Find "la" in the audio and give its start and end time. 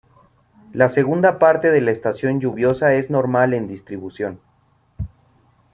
0.73-0.89, 1.79-1.91